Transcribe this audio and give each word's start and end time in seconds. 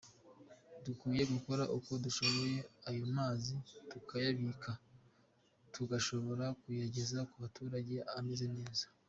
dukwiye 0.85 1.23
gukora 1.33 1.63
uko 1.77 1.91
dushoboye 2.03 2.57
ayo 2.89 3.03
mazi 3.17 3.55
tukayabika 3.89 4.71
tugashobora 5.73 6.45
kuyageza 6.61 7.19
ku 7.29 7.35
baturage 7.43 7.97
ameze 8.19 8.47
neza”. 8.57 8.85